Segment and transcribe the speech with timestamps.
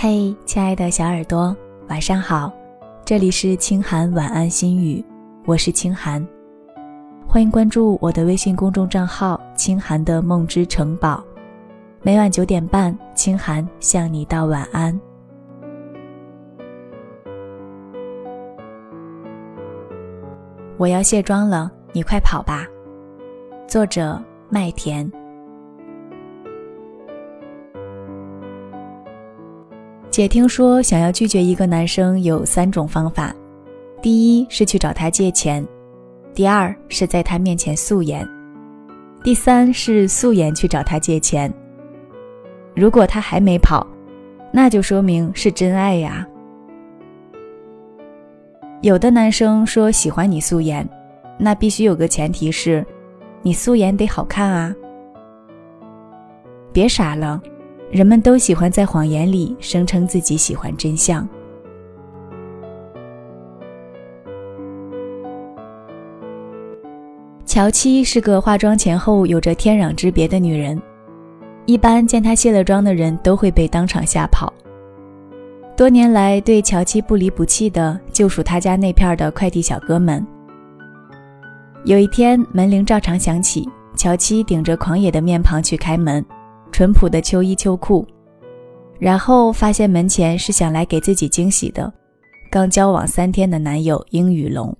[0.00, 1.56] 嘿，亲爱的小耳朵，
[1.88, 2.52] 晚上好，
[3.04, 5.04] 这里是清寒晚安心语，
[5.44, 6.24] 我是清寒，
[7.26, 11.20] 欢迎关注我的微信公众账号“清寒的梦之城堡”，
[12.00, 14.96] 每晚九点半，清寒向你道晚安。
[20.76, 22.64] 我要卸妆了，你快跑吧。
[23.66, 25.17] 作者麦田。
[30.18, 33.32] 姐听说，想要拒绝一个男生有三种方法：
[34.02, 35.64] 第一是去找他借钱，
[36.34, 38.28] 第二是在他面前素颜，
[39.22, 41.48] 第三是素颜去找他借钱。
[42.74, 43.86] 如果他还没跑，
[44.52, 46.26] 那就说明是真爱呀。
[48.82, 50.84] 有的男生说喜欢你素颜，
[51.38, 52.84] 那必须有个前提是，
[53.40, 54.74] 你素颜得好看啊。
[56.72, 57.40] 别傻了。
[57.90, 61.26] 人们都喜欢在谎言里声称自己喜欢真相。
[67.46, 70.80] 乔七是个化妆前后有着天壤之别的女人，
[71.64, 74.52] 一般见她卸了妆的人都会被当场吓跑。
[75.74, 80.24] 多年来对乔七不离不弃的，就属他家那片的快递小哥们。
[81.84, 86.24] 有一天门铃照常响起，乔七顶着狂野的面庞去开门。
[86.78, 88.06] 淳朴的秋衣秋裤，
[89.00, 91.92] 然后发现门前是想来给自己惊喜的，
[92.52, 94.72] 刚交往三天的男友英语龙。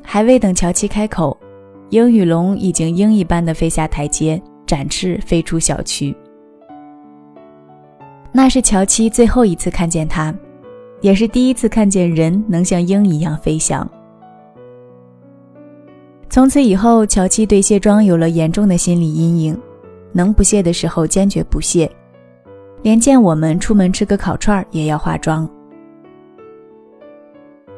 [0.00, 1.36] 还未等乔七开口，
[1.90, 6.14] 英语龙已经鹰一般的飞下台阶，展翅飞出小区。
[8.30, 10.32] 那是乔七最后一次看见他，
[11.00, 13.84] 也是第一次看见人能像鹰一样飞翔。
[16.30, 19.58] 从此以后，乔七对卸妆有了严重的心理阴影，
[20.12, 21.90] 能不卸的时候坚决不卸，
[22.82, 25.48] 连见我们出门吃个烤串也要化妆。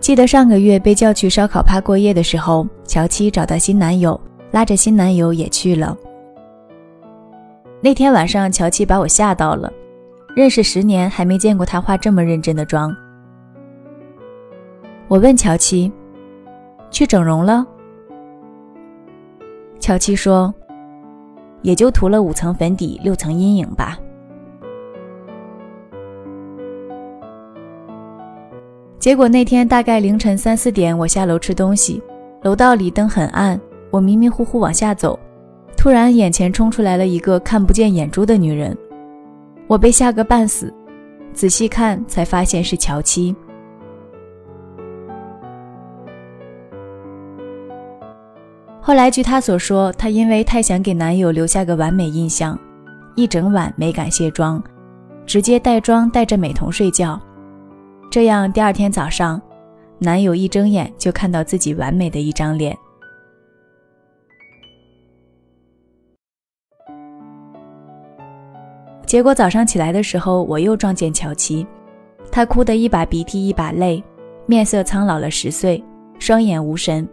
[0.00, 4.20] 记得上个月被叫去烧烤趴过夜的时候，乔七找到新男友，
[4.50, 5.96] 拉着新男友也去了。
[7.80, 9.72] 那天晚上，乔七把我吓到了，
[10.34, 12.94] 认识十年还没见过他化这么认真的妆。
[15.06, 15.90] 我问乔七
[16.90, 17.64] ：“去整容了？”
[19.82, 20.54] 乔七说
[21.62, 23.98] ：“也就涂了五层粉底，六层阴影吧。”
[29.00, 32.00] 结果那天大概凌晨三四点，我下楼吃东西，
[32.42, 33.60] 楼道里灯很暗，
[33.90, 35.18] 我迷迷糊糊往下走，
[35.76, 38.78] 突然眼前冲出来了一个看不见眼珠的女人，
[39.66, 40.72] 我被吓个半死，
[41.32, 43.34] 仔细看才发现是乔七。
[48.84, 52.58] 后来，据她所说，她因为太想给男友留下个完美印象，
[53.14, 54.60] 一整晚没敢卸妆，
[55.24, 57.18] 直接带妆带着美瞳睡觉。
[58.10, 59.40] 这样，第二天早上，
[60.00, 62.76] 男友一睁眼就看到自己完美的一张脸。
[69.06, 71.64] 结果早上起来的时候，我又撞见乔七，
[72.32, 74.02] 她哭得一把鼻涕一把泪，
[74.44, 75.80] 面色苍老了十岁，
[76.18, 77.08] 双眼无神。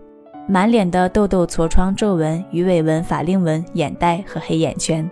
[0.52, 5.08] 满脸的痘痘、痤疮、皱纹、鱼尾纹、法令纹、眼袋和黑眼圈。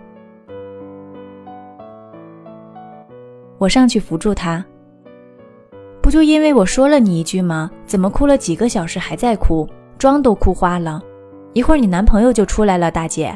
[3.56, 4.64] 我上去扶住她，
[6.02, 7.70] 不就因为我说了你一句吗？
[7.86, 9.64] 怎么哭了几个小时还在哭，
[9.96, 11.00] 妆都哭花了？
[11.52, 13.32] 一会儿你男朋友就出来了，大姐。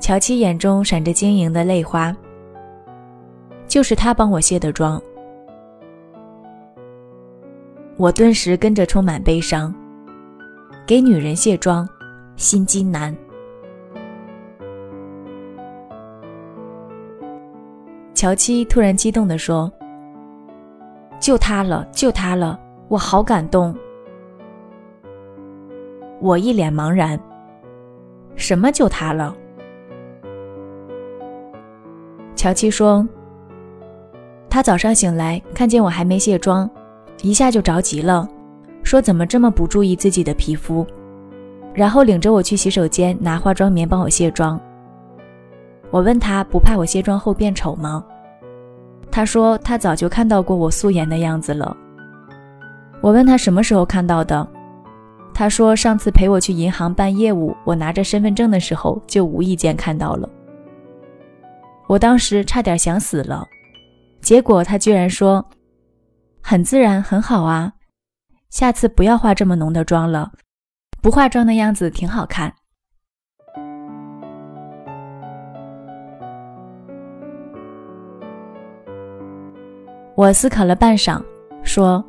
[0.00, 2.12] 乔七眼中闪着晶莹的泪花，
[3.68, 5.00] 就是他帮我卸的妆。
[7.96, 9.72] 我顿时跟着充满悲伤。
[10.86, 11.88] 给女人卸妆，
[12.34, 13.14] 心机难。
[18.12, 19.70] 乔七突然激动地说
[21.20, 22.58] ：“就他了，就他了，
[22.88, 23.72] 我好感动。”
[26.20, 27.18] 我一脸茫然
[28.34, 29.36] ：“什么就他了？”
[32.34, 33.06] 乔七说
[34.50, 36.68] ：“他早上醒来，看见我还没卸妆。”
[37.22, 38.26] 一下就着急了，
[38.82, 40.86] 说怎么这么不注意自己的皮肤，
[41.74, 44.58] 然后领着我去洗手间拿化妆棉帮我卸妆。
[45.90, 48.02] 我问他不怕我卸妆后变丑吗？
[49.10, 51.76] 他说他早就看到过我素颜的样子了。
[53.02, 54.46] 我问他什么时候看到的？
[55.34, 60.28] 他说上次陪我去银行办业务，我拿着身份证的时候就无意间看到了。
[61.86, 63.46] 我当时差点想死了，
[64.22, 65.44] 结果他居然说。
[66.42, 67.72] 很自然，很好啊。
[68.48, 70.32] 下次不要化这么浓的妆了，
[71.00, 72.52] 不化妆的样子挺好看。
[80.16, 81.22] 我思考了半晌，
[81.62, 82.04] 说：“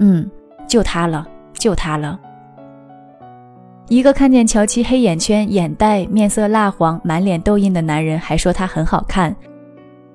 [0.00, 0.30] 嗯，
[0.66, 2.18] 就他了，就他了。”
[3.88, 9.34] 一个看见乔琪黑眼圈、眼袋、面色蜡黄、满脸痘印的男人，还说他很好看，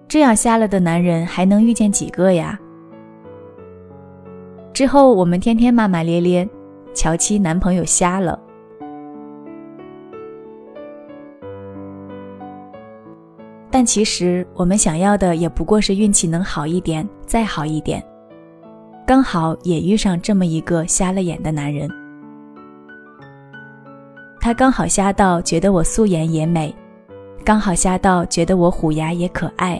[0.09, 2.59] 这样瞎了的男人还能遇见几个呀？
[4.73, 6.49] 之后我们天天骂骂咧咧，
[6.95, 8.39] 乔七男朋友瞎了。
[13.69, 18.03] 但其实我们想要的也不过是运气能好一点，再好一点，
[19.05, 21.87] 刚好也遇上这么一个瞎了眼的男人。
[24.41, 26.73] 他刚好瞎到觉得我素颜也美，
[27.45, 29.79] 刚好瞎到觉得我虎牙也可爱，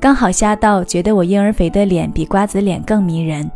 [0.00, 3.50] 刚好瞎到觉得我婴儿肥的脸比瓜子脸更迷人，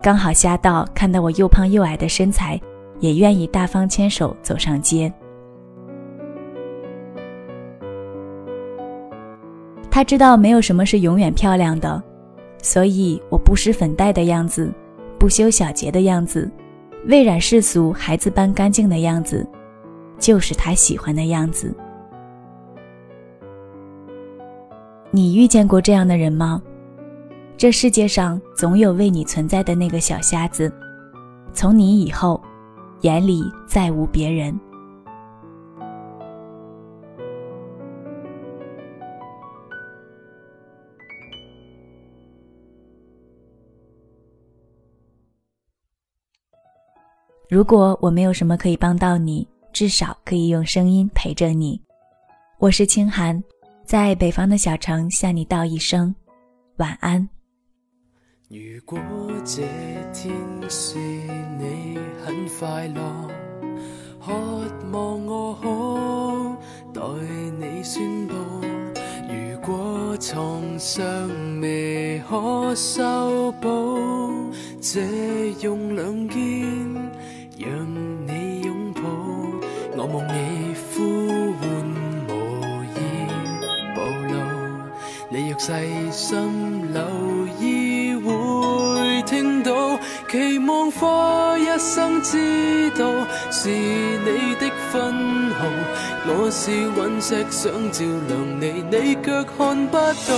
[0.00, 2.58] 刚好瞎到看到我又胖又矮的身材，
[3.00, 5.12] 也愿意大方牵手走上街。
[9.90, 12.02] 他知道没有什么是永远漂亮的，
[12.62, 14.72] 所以我不施粉黛的样子，
[15.18, 16.50] 不修小节的样子，
[17.04, 19.46] 未染世俗孩子般干净的样子，
[20.18, 21.74] 就是他喜欢的样子。
[25.10, 26.62] 你遇见过这样的人吗？
[27.56, 30.72] 这世界上总有为你存在的那个小瞎子，
[31.52, 32.40] 从你以后，
[33.00, 34.58] 眼里再无别人。
[47.48, 51.80] 如果我没有什么可以帮到你，至少可以用声音陪着你。
[52.58, 53.42] 我是清寒，
[53.88, 56.14] 在北方的小城向你道一声
[56.76, 57.26] 晚安。
[58.50, 58.98] 如果
[59.46, 59.62] 这
[60.12, 60.30] 天
[60.68, 63.00] 是你很快乐，
[64.20, 64.30] 渴
[64.92, 65.54] 望我
[66.92, 67.00] 可代
[67.58, 68.34] 你宣布。
[69.26, 71.02] 如果创伤
[71.62, 74.52] 未可修补，
[74.82, 75.00] 这
[75.62, 76.57] 用两肩。
[85.68, 85.74] 细
[86.10, 87.02] 心留
[87.60, 89.98] 意，会听到。
[90.30, 93.04] 期望花一生知道
[93.50, 95.12] 是你的分
[95.50, 95.66] 毫。
[96.26, 100.32] 我是陨石想照亮你，你却看不到。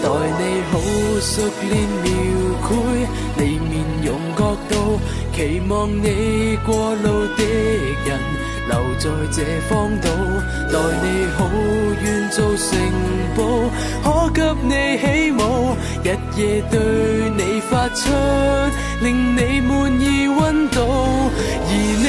[0.00, 0.06] 待
[0.38, 0.78] 你好
[1.22, 2.06] 熟练描
[2.62, 2.70] 绘
[3.36, 5.00] 你面容角度。
[5.34, 7.42] 期望你过路的
[8.06, 8.08] 人
[8.68, 10.08] 留在这荒岛，
[10.70, 11.06] 待你
[11.36, 11.38] 好
[12.02, 12.68] 愿做城
[13.34, 13.40] 堡，
[14.04, 15.74] 可给你起舞，
[16.04, 16.06] 日
[16.36, 16.78] 夜对
[17.36, 18.00] 你发出
[19.02, 20.80] 令你满意温度，
[21.66, 21.70] 而
[22.04, 22.06] 你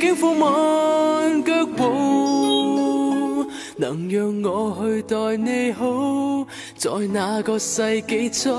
[0.00, 3.46] 竟放慢脚步，
[3.76, 6.46] 能让我去待你好，
[6.76, 8.50] 在哪个世纪才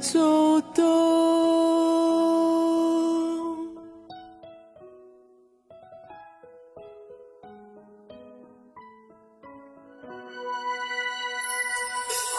[0.00, 0.82] 做到？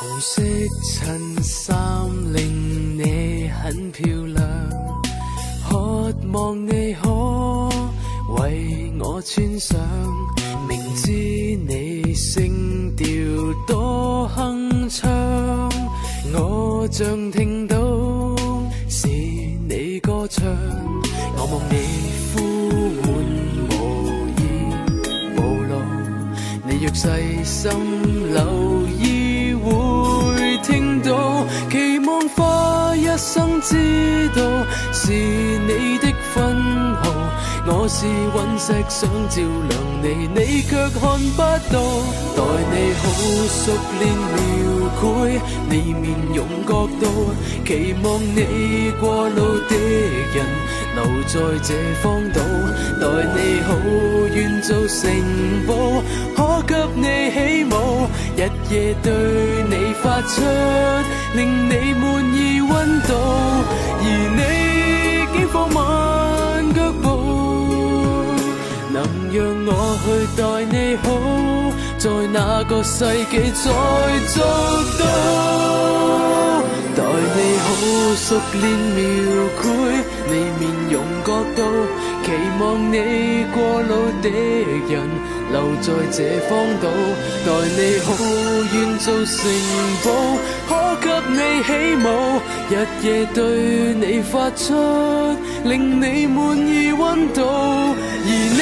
[0.04, 0.42] 红色
[0.84, 1.74] 衬衫
[2.34, 4.44] 令你很漂亮，
[5.66, 7.10] 渴望你可
[8.34, 9.80] 为我穿上。
[10.68, 13.08] 明知你声调
[13.66, 15.08] 多铿锵，
[16.34, 17.78] 我像听到
[18.90, 20.46] 是你歌唱。
[21.38, 21.78] 我望你
[22.34, 22.42] 呼
[23.04, 23.08] 唤
[23.70, 23.72] 无
[24.36, 24.42] 意
[25.38, 25.74] 暴露，
[26.68, 27.08] 你若细
[27.46, 27.72] 心
[28.34, 28.83] 留
[31.70, 32.94] 期望花。
[32.96, 34.42] 一生知道
[34.92, 36.56] 是你的分
[36.96, 37.04] 毫，
[37.66, 39.72] 我是陨石想照亮
[40.02, 41.02] 你，你却看
[41.36, 41.42] 不
[41.74, 41.76] 到。
[42.36, 42.40] 待
[42.72, 43.04] 你好
[43.50, 43.62] 熟
[44.00, 44.02] 练
[44.34, 44.38] 描
[44.96, 45.02] 绘
[45.70, 47.34] 你面容角度，
[47.66, 49.76] 期望你过路的
[50.34, 50.46] 人
[50.96, 51.34] 留在
[51.64, 52.40] 这荒岛。
[53.02, 53.04] 待
[53.36, 53.70] 你好
[54.34, 55.10] 愿做城
[55.68, 55.72] 堡，
[56.36, 58.08] 可给你起舞，
[58.38, 58.40] 日
[58.72, 59.12] 夜对
[60.14, 60.44] 发出
[61.34, 62.06] 令你满
[62.36, 63.14] 意温度，
[63.98, 64.06] 而
[64.38, 64.42] 你
[65.34, 67.06] 竟放慢脚步，
[68.94, 69.02] 能
[69.34, 69.70] 让我
[70.04, 70.06] 去
[70.38, 71.06] 待你好。
[71.98, 73.00] 在那个世
[73.32, 73.66] 纪再
[74.28, 74.38] 做
[75.00, 75.02] 到。
[76.96, 77.02] 待
[77.36, 77.68] 你好
[78.16, 79.02] 熟练描
[79.58, 79.64] 绘
[80.30, 81.60] 你面容角度，
[82.24, 82.26] 期
[82.60, 82.62] 望
[82.94, 82.96] 你
[83.52, 83.92] 过路
[84.22, 84.30] 的
[84.94, 84.94] 人
[85.54, 86.18] 留在这
[86.50, 86.86] 荒岛。
[87.46, 88.08] 待你好
[88.74, 89.38] 愿做城
[90.04, 90.06] 堡，
[90.68, 91.70] 可给你起
[92.04, 92.06] 舞，
[92.70, 93.38] 日夜对
[93.94, 94.74] 你发出
[95.64, 98.62] 令你满意温度，而你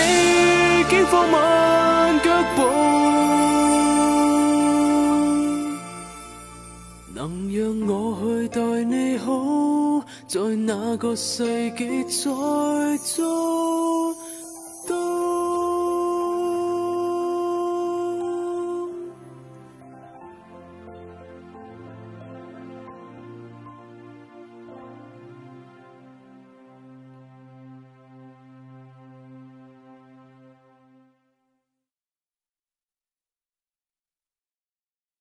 [0.89, 2.59] 竟放慢脚步。
[7.13, 7.19] 能
[7.53, 12.19] 让我去待你好，在那个世纪再
[12.97, 14.13] 做。